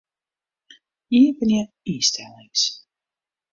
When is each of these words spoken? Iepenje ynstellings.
Iepenje 1.19 1.61
ynstellings. 1.91 2.63